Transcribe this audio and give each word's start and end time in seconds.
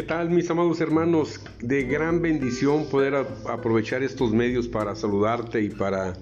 ¿Qué 0.00 0.06
tal 0.06 0.30
mis 0.30 0.50
amados 0.50 0.80
hermanos? 0.80 1.42
De 1.60 1.82
gran 1.82 2.22
bendición 2.22 2.86
poder 2.88 3.14
aprovechar 3.14 4.02
estos 4.02 4.32
medios 4.32 4.66
para 4.66 4.94
saludarte 4.94 5.60
y 5.60 5.68
para 5.68 6.14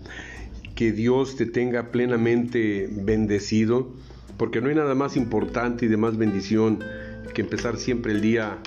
que 0.74 0.90
Dios 0.90 1.36
te 1.36 1.46
tenga 1.46 1.92
plenamente 1.92 2.88
bendecido, 2.90 3.92
porque 4.36 4.60
no 4.60 4.68
hay 4.68 4.74
nada 4.74 4.96
más 4.96 5.16
importante 5.16 5.86
y 5.86 5.88
de 5.88 5.96
más 5.96 6.16
bendición 6.16 6.80
que 7.34 7.42
empezar 7.42 7.76
siempre 7.76 8.10
el 8.10 8.20
día 8.20 8.58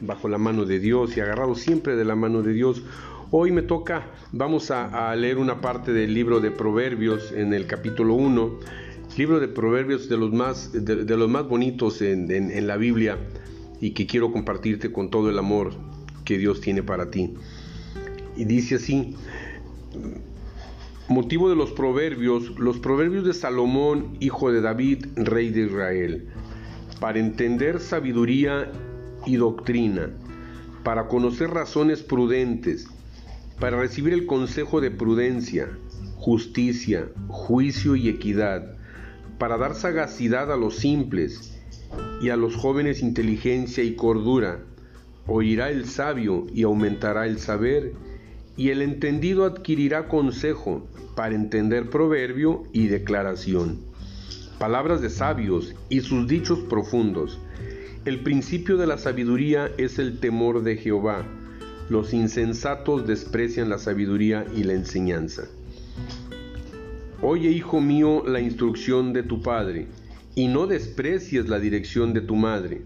bajo 0.00 0.26
la 0.28 0.36
mano 0.36 0.64
de 0.64 0.80
Dios 0.80 1.16
y 1.16 1.20
agarrado 1.20 1.54
siempre 1.54 1.94
de 1.94 2.04
la 2.04 2.16
mano 2.16 2.42
de 2.42 2.52
Dios. 2.52 2.82
Hoy 3.30 3.52
me 3.52 3.62
toca, 3.62 4.10
vamos 4.32 4.72
a, 4.72 5.14
leer 5.14 5.38
una 5.38 5.60
parte 5.60 5.92
del 5.92 6.12
libro 6.12 6.40
de 6.40 6.50
Proverbios 6.50 7.30
en 7.30 7.54
el 7.54 7.68
capítulo 7.68 8.14
1, 8.14 8.58
libro 9.16 9.38
de 9.38 9.46
Proverbios 9.46 10.08
de 10.08 10.16
los 10.16 10.32
más, 10.32 10.72
de, 10.72 11.16
los 11.16 11.30
más 11.30 11.46
bonitos 11.46 12.02
en 12.02 12.66
la 12.66 12.76
Biblia 12.76 13.16
y 13.80 13.90
que 13.90 14.06
quiero 14.06 14.32
compartirte 14.32 14.92
con 14.92 15.10
todo 15.10 15.30
el 15.30 15.38
amor 15.38 15.72
que 16.24 16.38
Dios 16.38 16.60
tiene 16.60 16.82
para 16.82 17.10
ti. 17.10 17.34
Y 18.36 18.44
dice 18.44 18.76
así, 18.76 19.14
motivo 21.08 21.48
de 21.48 21.56
los 21.56 21.70
proverbios, 21.72 22.58
los 22.58 22.78
proverbios 22.78 23.24
de 23.24 23.32
Salomón, 23.32 24.16
hijo 24.20 24.52
de 24.52 24.60
David, 24.60 25.06
rey 25.16 25.50
de 25.50 25.66
Israel, 25.66 26.28
para 27.00 27.18
entender 27.18 27.80
sabiduría 27.80 28.70
y 29.24 29.36
doctrina, 29.36 30.10
para 30.82 31.08
conocer 31.08 31.50
razones 31.50 32.02
prudentes, 32.02 32.88
para 33.58 33.78
recibir 33.78 34.12
el 34.12 34.26
consejo 34.26 34.80
de 34.80 34.90
prudencia, 34.90 35.68
justicia, 36.16 37.08
juicio 37.28 37.96
y 37.96 38.08
equidad, 38.08 38.76
para 39.38 39.56
dar 39.58 39.74
sagacidad 39.74 40.52
a 40.52 40.56
los 40.56 40.76
simples, 40.76 41.55
y 42.20 42.30
a 42.30 42.36
los 42.36 42.56
jóvenes 42.56 43.02
inteligencia 43.02 43.84
y 43.84 43.94
cordura. 43.94 44.60
Oirá 45.26 45.70
el 45.70 45.86
sabio 45.86 46.46
y 46.54 46.62
aumentará 46.62 47.26
el 47.26 47.38
saber, 47.38 47.92
y 48.56 48.70
el 48.70 48.80
entendido 48.80 49.44
adquirirá 49.44 50.08
consejo 50.08 50.86
para 51.14 51.34
entender 51.34 51.90
proverbio 51.90 52.62
y 52.72 52.86
declaración. 52.86 53.80
Palabras 54.58 55.02
de 55.02 55.10
sabios 55.10 55.74
y 55.90 56.00
sus 56.00 56.26
dichos 56.26 56.60
profundos. 56.60 57.38
El 58.06 58.20
principio 58.20 58.76
de 58.76 58.86
la 58.86 58.98
sabiduría 58.98 59.70
es 59.76 59.98
el 59.98 60.20
temor 60.20 60.62
de 60.62 60.76
Jehová. 60.76 61.26
Los 61.90 62.14
insensatos 62.14 63.06
desprecian 63.06 63.68
la 63.68 63.78
sabiduría 63.78 64.46
y 64.54 64.62
la 64.62 64.72
enseñanza. 64.72 65.42
Oye, 67.20 67.50
hijo 67.50 67.80
mío, 67.80 68.22
la 68.26 68.40
instrucción 68.40 69.12
de 69.12 69.22
tu 69.22 69.42
padre 69.42 69.88
y 70.36 70.48
no 70.48 70.66
desprecies 70.66 71.48
la 71.48 71.58
dirección 71.58 72.12
de 72.12 72.20
tu 72.20 72.36
madre, 72.36 72.82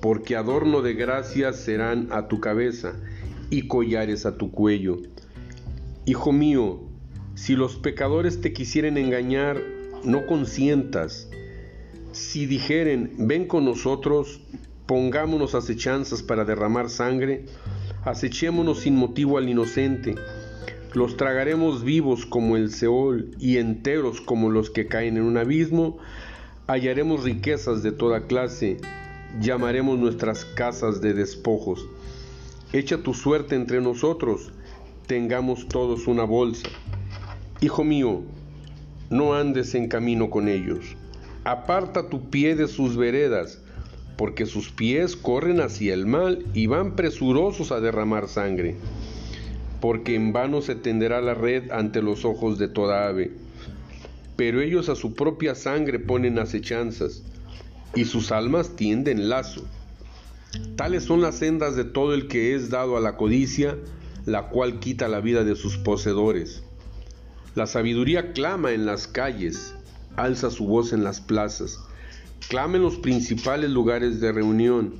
porque 0.00 0.36
adorno 0.36 0.82
de 0.82 0.92
gracias 0.92 1.56
serán 1.56 2.08
a 2.12 2.28
tu 2.28 2.40
cabeza 2.40 2.94
y 3.50 3.66
collares 3.66 4.26
a 4.26 4.36
tu 4.36 4.52
cuello. 4.52 4.98
Hijo 6.04 6.30
mío, 6.30 6.82
si 7.34 7.56
los 7.56 7.76
pecadores 7.76 8.42
te 8.42 8.52
quisieren 8.52 8.98
engañar, 8.98 9.62
no 10.04 10.26
consientas. 10.26 11.30
Si 12.12 12.44
dijeren, 12.44 13.14
ven 13.16 13.46
con 13.46 13.64
nosotros, 13.64 14.42
pongámonos 14.84 15.54
acechanzas 15.54 16.22
para 16.22 16.44
derramar 16.44 16.90
sangre, 16.90 17.46
acechémonos 18.04 18.80
sin 18.80 18.94
motivo 18.94 19.38
al 19.38 19.48
inocente, 19.48 20.16
los 20.92 21.16
tragaremos 21.16 21.82
vivos 21.82 22.26
como 22.26 22.58
el 22.58 22.70
Seol 22.70 23.30
y 23.40 23.56
enteros 23.56 24.20
como 24.20 24.50
los 24.50 24.68
que 24.68 24.86
caen 24.86 25.16
en 25.16 25.24
un 25.24 25.38
abismo, 25.38 25.98
hallaremos 26.66 27.24
riquezas 27.24 27.82
de 27.82 27.92
toda 27.92 28.26
clase, 28.26 28.78
llamaremos 29.40 29.98
nuestras 29.98 30.44
casas 30.44 31.00
de 31.00 31.12
despojos. 31.12 31.86
Echa 32.72 32.98
tu 32.98 33.12
suerte 33.12 33.54
entre 33.54 33.80
nosotros, 33.80 34.50
tengamos 35.06 35.68
todos 35.68 36.06
una 36.06 36.24
bolsa. 36.24 36.68
Hijo 37.60 37.84
mío, 37.84 38.22
no 39.10 39.34
andes 39.34 39.74
en 39.74 39.88
camino 39.88 40.30
con 40.30 40.48
ellos. 40.48 40.96
Aparta 41.44 42.08
tu 42.08 42.30
pie 42.30 42.56
de 42.56 42.66
sus 42.66 42.96
veredas, 42.96 43.60
porque 44.16 44.46
sus 44.46 44.70
pies 44.70 45.16
corren 45.16 45.60
hacia 45.60 45.92
el 45.92 46.06
mal 46.06 46.46
y 46.54 46.66
van 46.66 46.96
presurosos 46.96 47.72
a 47.72 47.80
derramar 47.80 48.28
sangre. 48.28 48.76
Porque 49.82 50.14
en 50.14 50.32
vano 50.32 50.62
se 50.62 50.74
tenderá 50.74 51.20
la 51.20 51.34
red 51.34 51.70
ante 51.70 52.00
los 52.00 52.24
ojos 52.24 52.58
de 52.58 52.68
toda 52.68 53.06
ave 53.06 53.44
pero 54.36 54.60
ellos 54.60 54.88
a 54.88 54.94
su 54.94 55.14
propia 55.14 55.54
sangre 55.54 55.98
ponen 55.98 56.38
acechanzas, 56.38 57.22
y 57.94 58.04
sus 58.04 58.32
almas 58.32 58.76
tienden 58.76 59.28
lazo. 59.28 59.64
Tales 60.76 61.04
son 61.04 61.20
las 61.20 61.36
sendas 61.36 61.76
de 61.76 61.84
todo 61.84 62.14
el 62.14 62.28
que 62.28 62.54
es 62.54 62.70
dado 62.70 62.96
a 62.96 63.00
la 63.00 63.16
codicia, 63.16 63.76
la 64.26 64.48
cual 64.48 64.80
quita 64.80 65.08
la 65.08 65.20
vida 65.20 65.44
de 65.44 65.56
sus 65.56 65.76
poseedores. 65.76 66.62
La 67.54 67.66
sabiduría 67.66 68.32
clama 68.32 68.72
en 68.72 68.86
las 68.86 69.06
calles, 69.06 69.74
alza 70.16 70.50
su 70.50 70.66
voz 70.66 70.92
en 70.92 71.04
las 71.04 71.20
plazas, 71.20 71.78
clama 72.48 72.76
en 72.76 72.82
los 72.82 72.96
principales 72.96 73.70
lugares 73.70 74.20
de 74.20 74.32
reunión, 74.32 74.94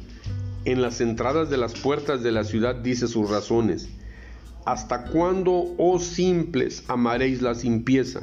en 0.65 0.81
las 0.81 1.01
entradas 1.01 1.51
de 1.51 1.57
las 1.57 1.75
puertas 1.75 2.23
de 2.23 2.33
la 2.33 2.45
ciudad 2.45 2.77
dice 2.77 3.09
sus 3.09 3.29
razones. 3.29 3.89
¿Hasta 4.65 5.05
cuándo, 5.05 5.75
oh 5.77 5.99
simples, 5.99 6.85
amaréis 6.89 7.43
la 7.43 7.55
simpieza? 7.55 8.23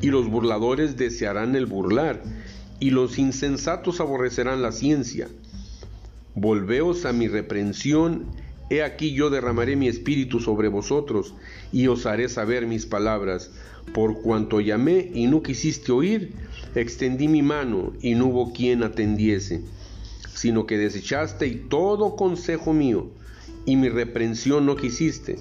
Y 0.00 0.08
los 0.08 0.28
burladores 0.28 0.96
desearán 0.96 1.56
el 1.56 1.66
burlar, 1.66 2.22
y 2.80 2.90
los 2.90 3.18
insensatos 3.18 4.00
aborrecerán 4.00 4.62
la 4.62 4.72
ciencia. 4.72 5.28
Volveos 6.34 7.04
a 7.04 7.12
mi 7.12 7.28
reprensión, 7.28 8.26
he 8.70 8.82
aquí 8.82 9.12
yo 9.12 9.30
derramaré 9.30 9.76
mi 9.76 9.88
espíritu 9.88 10.40
sobre 10.40 10.68
vosotros, 10.68 11.34
y 11.72 11.86
os 11.86 12.06
haré 12.06 12.28
saber 12.28 12.66
mis 12.66 12.86
palabras. 12.86 13.50
Por 13.92 14.22
cuanto 14.22 14.60
llamé 14.60 15.10
y 15.14 15.26
no 15.26 15.42
quisiste 15.42 15.92
oír, 15.92 16.32
extendí 16.74 17.28
mi 17.28 17.42
mano 17.42 17.92
y 18.00 18.14
no 18.14 18.26
hubo 18.26 18.52
quien 18.52 18.82
atendiese, 18.82 19.62
sino 20.34 20.66
que 20.66 20.78
desechaste 20.78 21.46
y 21.46 21.54
todo 21.68 22.16
consejo 22.16 22.72
mío, 22.72 23.10
y 23.66 23.76
mi 23.76 23.88
reprensión 23.88 24.66
no 24.66 24.76
quisiste. 24.76 25.38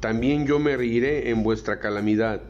También 0.00 0.46
yo 0.46 0.58
me 0.58 0.76
reiré 0.76 1.30
en 1.30 1.42
vuestra 1.42 1.78
calamidad 1.78 2.42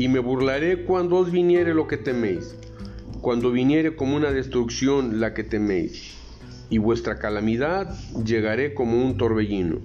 y 0.00 0.08
me 0.08 0.18
burlaré 0.18 0.84
cuando 0.84 1.16
os 1.16 1.30
viniere 1.30 1.74
lo 1.74 1.86
que 1.86 1.98
teméis, 1.98 2.56
cuando 3.20 3.52
viniere 3.52 3.96
como 3.96 4.16
una 4.16 4.32
destrucción 4.32 5.20
la 5.20 5.34
que 5.34 5.44
teméis, 5.44 6.14
y 6.70 6.78
vuestra 6.78 7.18
calamidad 7.18 7.94
llegaré 8.24 8.72
como 8.72 8.96
un 9.04 9.18
torbellino. 9.18 9.80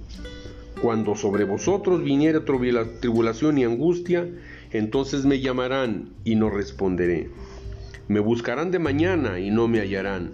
Cuando 0.82 1.16
sobre 1.16 1.44
vosotros 1.44 2.02
viniere 2.02 2.40
tribulación 2.40 3.58
y 3.58 3.66
angustia, 3.66 4.26
entonces 4.72 5.26
me 5.26 5.42
llamarán 5.42 6.12
y 6.24 6.36
no 6.36 6.50
responderé. 6.50 7.30
Me 8.08 8.22
buscarán 8.22 8.72
de 8.72 8.80
mañana 8.80 9.42
y 9.42 9.52
no 9.52 9.68
me 9.68 9.82
hallarán, 9.82 10.32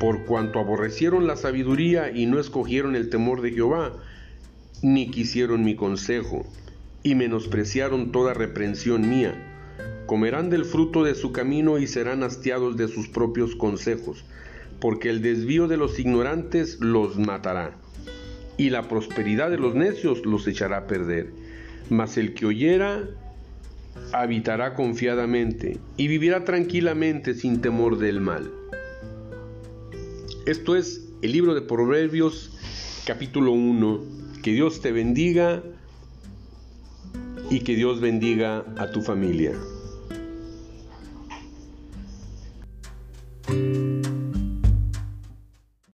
por 0.00 0.24
cuanto 0.24 0.58
aborrecieron 0.58 1.28
la 1.28 1.36
sabiduría 1.36 2.10
y 2.10 2.26
no 2.26 2.40
escogieron 2.40 2.96
el 2.96 3.10
temor 3.10 3.42
de 3.42 3.52
Jehová, 3.52 3.92
ni 4.82 5.08
quisieron 5.12 5.62
mi 5.62 5.76
consejo 5.76 6.44
y 7.04 7.14
menospreciaron 7.14 8.10
toda 8.10 8.34
reprensión 8.34 9.08
mía. 9.08 9.34
Comerán 10.06 10.50
del 10.50 10.64
fruto 10.64 11.04
de 11.04 11.14
su 11.14 11.30
camino 11.32 11.78
y 11.78 11.86
serán 11.86 12.24
hastiados 12.24 12.76
de 12.76 12.88
sus 12.88 13.08
propios 13.08 13.54
consejos, 13.54 14.24
porque 14.80 15.10
el 15.10 15.22
desvío 15.22 15.68
de 15.68 15.76
los 15.76 16.00
ignorantes 16.00 16.80
los 16.80 17.18
matará, 17.18 17.76
y 18.56 18.70
la 18.70 18.88
prosperidad 18.88 19.50
de 19.50 19.58
los 19.58 19.74
necios 19.74 20.24
los 20.24 20.48
echará 20.48 20.78
a 20.78 20.86
perder. 20.86 21.30
Mas 21.90 22.16
el 22.16 22.34
que 22.34 22.46
oyera 22.46 23.04
habitará 24.12 24.74
confiadamente 24.74 25.78
y 25.96 26.08
vivirá 26.08 26.44
tranquilamente 26.44 27.34
sin 27.34 27.60
temor 27.60 27.98
del 27.98 28.20
mal. 28.20 28.50
Esto 30.46 30.74
es 30.74 31.06
el 31.20 31.32
libro 31.32 31.54
de 31.54 31.62
Proverbios 31.62 32.56
capítulo 33.06 33.52
1. 33.52 34.00
Que 34.42 34.52
Dios 34.52 34.80
te 34.80 34.92
bendiga 34.92 35.62
y 37.54 37.60
que 37.60 37.76
Dios 37.76 38.00
bendiga 38.00 38.64
a 38.76 38.90
tu 38.90 39.00
familia. 39.00 39.52